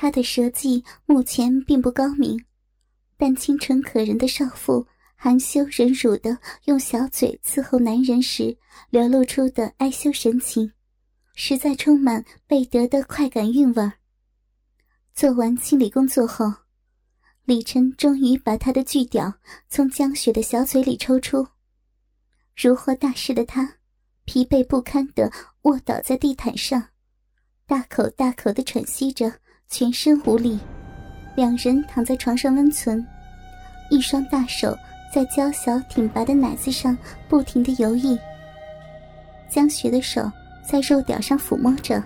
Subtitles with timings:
[0.00, 2.40] 他的舌技目前并不高明，
[3.16, 4.86] 但清纯可人的少妇
[5.16, 8.56] 含羞忍辱的用小嘴伺候男人时
[8.90, 10.70] 流露出的哀羞神情，
[11.34, 13.90] 实在充满被得的快感韵味
[15.14, 16.46] 做完清理工作后，
[17.44, 19.34] 李晨终于把他的巨屌
[19.68, 21.44] 从江雪的小嘴里抽出。
[22.56, 23.78] 如获大赦的他，
[24.26, 26.90] 疲惫不堪的卧倒在地毯上，
[27.66, 29.40] 大口大口的喘息着。
[29.70, 30.58] 全身无力，
[31.36, 33.06] 两人躺在床上温存，
[33.90, 34.74] 一双大手
[35.12, 36.96] 在娇小挺拔的奶子上
[37.28, 38.18] 不停的游弋。
[39.46, 40.30] 江雪的手
[40.62, 42.02] 在肉屌上抚摸着，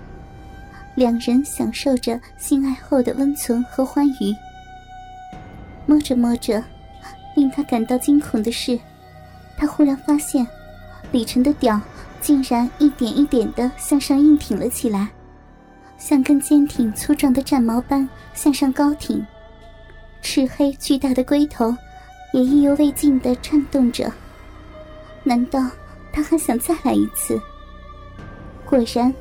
[0.96, 4.34] 两人享受着性爱后的温存和欢愉。
[5.86, 6.62] 摸着摸着，
[7.36, 8.76] 令他感到惊恐的是，
[9.56, 10.44] 他忽然发现，
[11.12, 11.80] 李晨的屌
[12.20, 15.08] 竟然一点一点的向上硬挺了起来。
[16.04, 19.24] 像根坚挺粗壮的战矛般向上高挺，
[20.20, 21.72] 赤黑巨大的龟头
[22.32, 24.12] 也意犹未尽地颤动着。
[25.22, 25.60] 难道
[26.12, 27.40] 他还想再来一次？
[28.68, 29.14] 果然，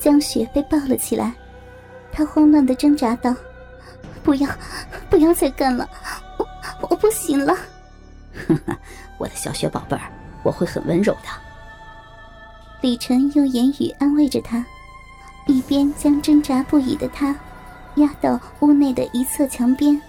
[0.00, 1.34] 江雪被抱了起来，
[2.10, 3.36] 她慌乱地挣扎道
[4.24, 4.48] ：“不要，
[5.10, 5.86] 不要再干了，
[6.38, 6.48] 我
[6.88, 7.54] 我不行了。
[9.20, 10.10] ”“我的小雪宝贝儿，
[10.42, 11.28] 我会很温柔的。”
[12.80, 14.64] 李晨用言语安慰着她。
[15.46, 17.34] 一边将挣扎不已的他
[17.96, 20.00] 压到屋内的一侧墙边，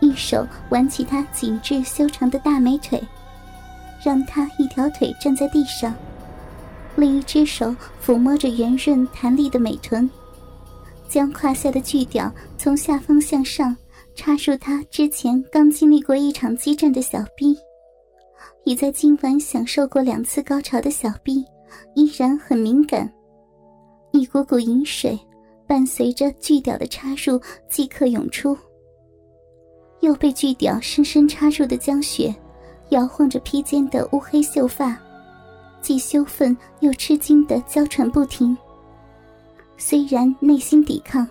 [0.00, 3.02] 一手挽起他紧致修长的大美腿，
[4.04, 5.92] 让他一条腿站在地上，
[6.96, 10.08] 另一只手抚摸着圆润弹力的美臀，
[11.08, 13.76] 将胯下的巨屌从下方向上
[14.14, 17.56] 插入他之前刚经历过一场激战的小臂，
[18.64, 21.44] 已在今晚享受过两次高潮的小臂
[21.94, 23.12] 依然很敏感。
[24.12, 25.18] 一股股饮水
[25.66, 28.56] 伴随着巨屌的插入即刻涌出。
[30.00, 32.34] 又被巨屌深深插入的江雪，
[32.90, 34.96] 摇晃着披肩的乌黑秀发，
[35.82, 38.56] 既羞愤又吃惊的娇喘不停。
[39.76, 41.26] 虽然内心抵抗，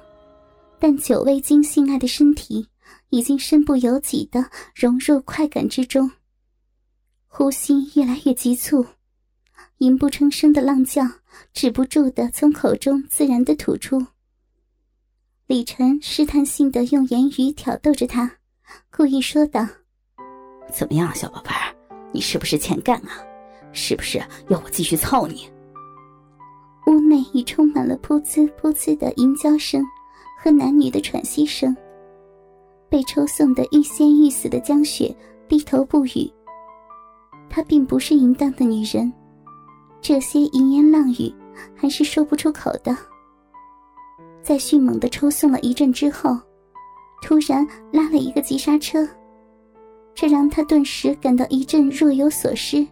[0.79, 2.67] 但久未经性爱的身体
[3.09, 6.11] 已经身不由己的融入快感之中，
[7.27, 8.85] 呼吸越来越急促。
[9.77, 11.03] 淫不成声的浪叫，
[11.53, 14.05] 止不住的从口中自然的吐出。
[15.45, 18.29] 李晨试探性的用言语挑逗着他，
[18.91, 19.65] 故意说道
[20.73, 21.75] ：“怎么样，小宝贝儿，
[22.11, 23.23] 你是不是欠干啊？
[23.71, 24.17] 是不是
[24.49, 25.49] 要我继续操你？”
[26.87, 29.83] 屋内已充满了噗呲噗呲的淫叫声
[30.41, 31.75] 和男女的喘息声。
[32.89, 35.13] 被抽送的欲仙欲死的江雪
[35.47, 36.31] 低头不语。
[37.49, 39.11] 她并不是淫荡的女人。
[40.01, 41.33] 这些淫言浪语
[41.75, 42.95] 还是说不出口的。
[44.41, 46.37] 在迅猛的抽送了一阵之后，
[47.21, 49.05] 突然拉了一个急刹车，
[50.15, 52.87] 这让他顿时感到一阵若有所失。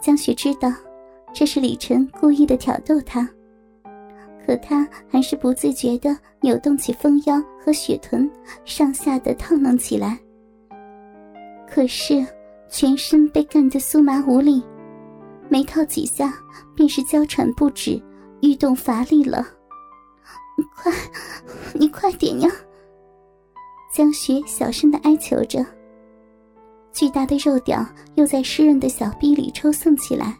[0.00, 0.72] 江雪知道
[1.32, 3.28] 这是李晨故意的挑逗他，
[4.44, 8.28] 可他还是不自觉地扭动起丰腰和雪臀，
[8.64, 10.18] 上下的套弄起来。
[11.70, 12.26] 可是
[12.68, 14.62] 全身被干得酥麻无力。
[15.52, 16.32] 没套几下，
[16.74, 18.02] 便是娇喘不止，
[18.40, 19.46] 欲动乏力了。
[20.74, 20.90] 快，
[21.74, 22.50] 你快点呀！
[23.92, 25.62] 江雪小声的哀求着。
[26.90, 30.34] 巨大的肉屌又在湿润的小臂里抽送起来。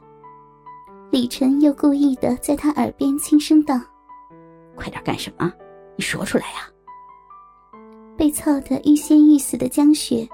[1.11, 3.79] 李晨又故意的在他耳边轻声道
[4.75, 5.53] ：“快点干什么？
[5.95, 6.67] 你说出来呀！”
[8.17, 10.27] 被操得欲仙欲死的江雪，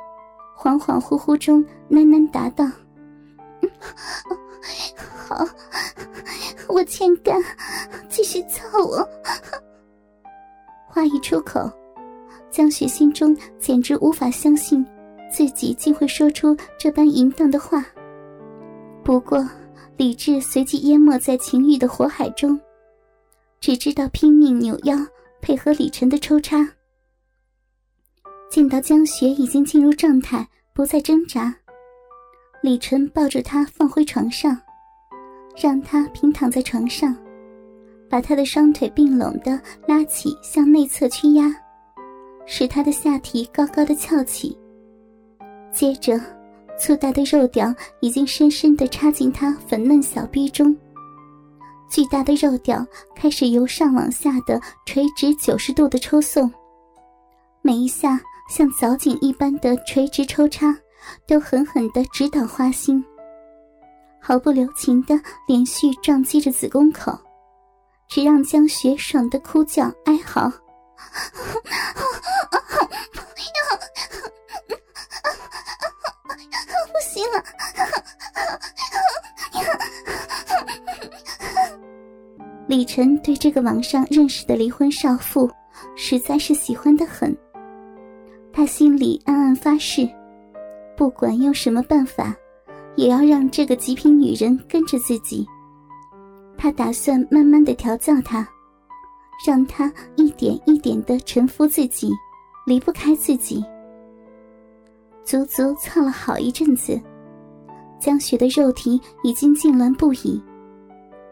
[0.57, 2.65] 恍恍惚惚中喃喃答道。
[5.07, 5.47] 好，
[6.69, 7.41] 我欠干，
[8.09, 9.09] 继续操我。
[10.87, 11.71] 话一出口，
[12.51, 14.85] 江雪心中简直无法相信
[15.31, 17.85] 自己竟会说出这般淫荡的话。
[19.05, 19.47] 不过，
[19.97, 22.59] 理智随即淹没在情欲的火海中，
[23.61, 24.97] 只知道拼命扭腰
[25.41, 26.69] 配合李晨的抽插。
[28.51, 31.55] 见到江雪已经进入状态，不再挣扎。
[32.61, 34.61] 李晨抱着她放回床上，
[35.57, 37.17] 让她平躺在床上，
[38.11, 41.55] 把她的双腿并拢的拉起，向内侧屈压，
[42.47, 44.59] 使她的下体高高的翘起。
[45.73, 46.21] 接着，
[46.77, 50.77] 粗大的肉屌已经深深的插进她粉嫩小臂中，
[51.89, 52.85] 巨大的肉屌
[53.15, 56.53] 开始由上往下的垂直九十度的抽送，
[57.63, 58.21] 每一下
[58.51, 60.77] 像凿井一般的垂直抽插。
[61.27, 63.05] 都狠狠的直捣花心，
[64.21, 65.15] 毫不留情的
[65.47, 67.19] 连续撞击着子宫口，
[68.09, 70.51] 只让江雪爽的哭叫哀嚎。
[76.91, 77.43] 不行了！
[82.67, 85.51] 李晨对这个网上认识的离婚少妇
[85.97, 87.35] 实在是喜欢的很，
[88.53, 90.09] 他心里暗暗发誓，
[90.99, 92.35] 不管用什么办法，
[92.97, 95.47] 也要让这个极品女人跟着自己。
[96.57, 98.47] 他打算慢慢的调教她，
[99.47, 102.11] 让她一点一点的臣服自己，
[102.67, 103.65] 离不开自己。
[105.23, 107.01] 足足操了好一阵子，
[108.01, 110.43] 江雪的肉体已经痉挛不已，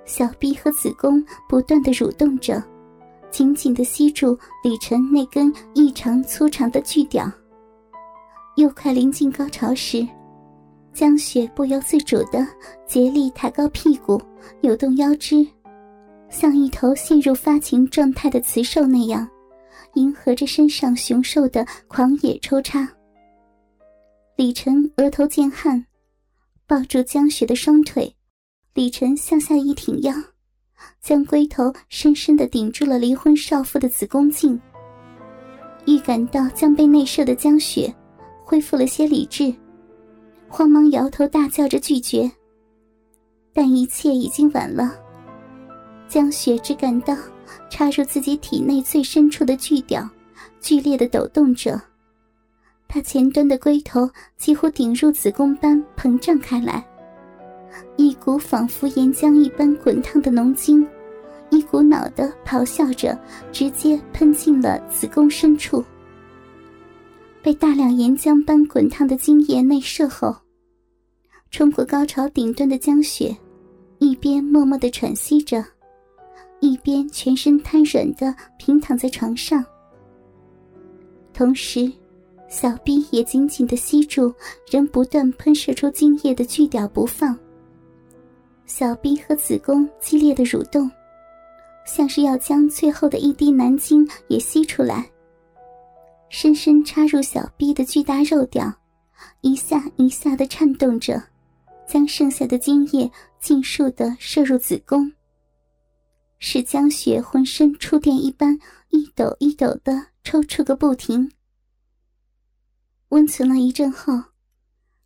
[0.05, 2.63] 小臂和子宫不断的蠕动着，
[3.33, 7.29] 紧紧的吸住李晨那根异常粗长的巨屌。
[8.57, 10.07] 又快临近高潮时，
[10.93, 12.47] 江雪不由自主的
[12.87, 14.21] 竭力抬高屁股，
[14.63, 15.47] 扭动腰肢，
[16.31, 19.29] 像一头陷入发情状态的雌兽那样，
[19.93, 22.89] 迎合着身上雄兽的狂野抽插。
[24.37, 25.85] 李晨额头见汗，
[26.67, 28.17] 抱住江雪的双腿，
[28.73, 30.15] 李晨向下一挺腰，
[31.03, 34.59] 将龟头深深的顶住了离婚少妇的子宫颈。
[35.87, 37.95] 预感到将被内射的江雪
[38.49, 39.53] 恢复了些理智，
[40.47, 42.31] 慌忙摇头大叫着拒绝。
[43.53, 44.95] 但一切已经晚了，
[46.07, 47.17] 江雪只感到
[47.69, 50.09] 插入自己体内最深处的巨屌
[50.61, 51.83] 剧烈的抖动着。
[52.87, 56.87] 他前端的龟头几乎顶入子宫般膨胀开来，
[57.97, 60.87] 一股仿佛岩浆一般滚烫的浓精，
[61.51, 63.19] 一股脑的咆哮着，
[63.51, 65.85] 直接喷进了子宫深处。
[67.47, 70.35] 被大量岩浆般滚烫的精液内射后，
[71.53, 73.37] 冲过高潮顶端的江雪，
[74.01, 75.65] 一边默默的喘息着，
[76.59, 79.65] 一边全身瘫软的平躺在床上，
[81.33, 81.89] 同时。
[82.49, 84.33] 小臂也紧紧的吸住
[84.71, 87.37] 仍不断喷射出精液的巨屌不放，
[88.67, 90.91] 小臂和子宫激烈的蠕动，
[91.85, 95.09] 像是要将最后的一滴男精也吸出来。
[96.29, 98.73] 深深插入小臂的巨大肉屌，
[99.41, 101.23] 一下一下的颤动着，
[101.87, 105.13] 将剩下的精液尽数的射入子宫，
[106.39, 108.59] 使江雪浑身触电一般，
[108.91, 111.31] 一抖一抖的抽搐个不停。
[113.11, 114.21] 温存了一阵后，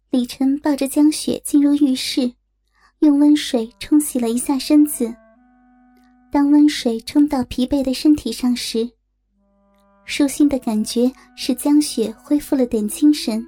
[0.09, 2.33] 李晨抱着江雪进入浴室，
[3.01, 5.15] 用温水冲洗了一下身子。
[6.33, 8.91] 当温水冲到疲惫的身体上时，
[10.05, 13.45] 舒心的感觉使江雪恢复了点精神。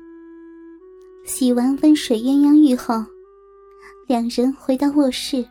[1.24, 3.04] 洗完温水鸳鸯浴后，
[4.06, 5.44] 两人回到卧室，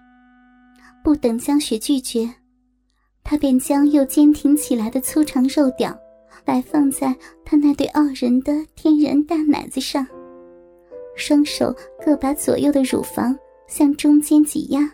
[1.04, 2.30] 不等江雪拒绝，
[3.24, 5.98] 他便将又坚挺起来的粗长肉屌。
[6.44, 7.16] 摆放在
[7.46, 10.08] 他那对傲人的天然大奶子上，
[11.16, 13.38] 双手各把左右的乳房
[13.68, 14.92] 向中间挤压，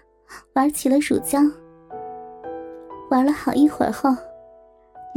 [0.56, 1.40] 玩起了乳胶。
[3.10, 4.10] 玩了好一会儿后，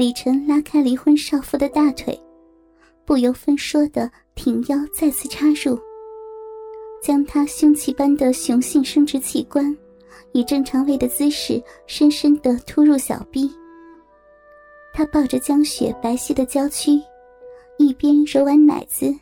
[0.00, 2.18] 李晨拉开离婚少妇的大腿，
[3.04, 5.78] 不由分说的挺腰再次插入，
[7.02, 9.76] 将他凶器般的雄性生殖器官
[10.32, 13.50] 以正常位的姿势深深的突入小臂。
[14.94, 16.92] 他抱着江雪白皙的娇躯，
[17.76, 19.14] 一边揉完奶子，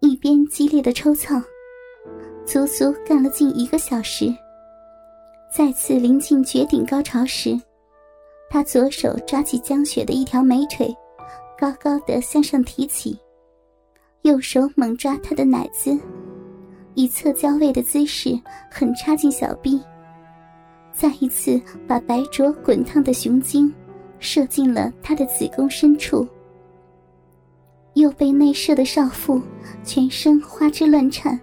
[0.00, 1.40] 一边激烈的抽蹭，
[2.44, 4.34] 足足干了近一个小时。
[5.56, 7.56] 再次临近绝顶高潮时，
[8.50, 10.94] 他左手抓起江雪的一条美腿，
[11.58, 13.18] 高高的向上提起，
[14.22, 15.98] 右手猛抓她的奶子，
[16.94, 18.38] 以侧交位的姿势
[18.70, 19.80] 狠插进小臂，
[20.92, 23.72] 再一次把白灼滚烫的雄精。
[24.20, 26.26] 射进了他的子宫深处，
[27.94, 29.40] 又被内射的少妇
[29.84, 31.38] 全身花枝乱颤。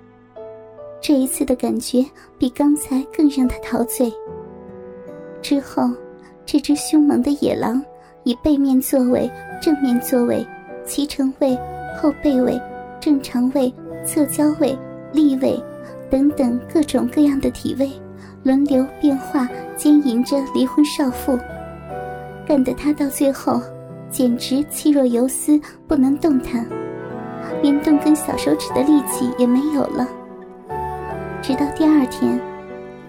[0.99, 2.05] 这一次的感觉
[2.37, 4.11] 比刚才更让他陶醉。
[5.41, 5.89] 之后，
[6.45, 7.83] 这只凶猛的野狼
[8.23, 9.29] 以背面座位、
[9.61, 10.45] 正面座位、
[10.85, 11.57] 脐橙位、
[11.97, 12.61] 后背位、
[12.99, 13.73] 正常位、
[14.05, 14.77] 侧交位、
[15.11, 15.61] 立位
[16.09, 17.89] 等等各种各样的体位，
[18.43, 21.37] 轮流变化奸淫着离婚少妇。
[22.47, 23.59] 干得他到最后，
[24.09, 26.63] 简直气若游丝，不能动弹，
[27.63, 30.07] 连动根小手指的力气也没有了。
[31.41, 32.39] 直到第二天，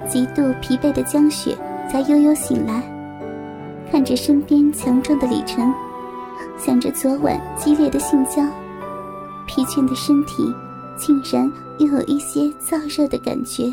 [0.09, 1.55] 极度疲惫的江雪
[1.91, 2.83] 才悠悠醒来，
[3.91, 5.73] 看着身边强壮的李晨，
[6.59, 8.43] 想着昨晚激烈的性交，
[9.47, 10.53] 疲倦的身体
[10.97, 13.73] 竟然又有一些燥热的感觉。